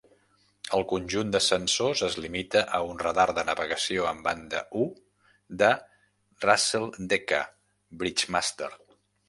El 0.77 0.83
conjunt 0.93 1.33
de 1.35 1.41
sensors 1.47 2.01
es 2.07 2.15
limita 2.23 2.63
a 2.77 2.79
un 2.93 3.03
radar 3.03 3.27
de 3.39 3.43
navegació 3.51 4.07
en 4.13 4.25
banda 4.29 4.65
I 4.87 4.89
de 5.61 5.71
Racel 6.49 6.91
Decca 7.15 7.47
Bridgemaster. 8.01 8.75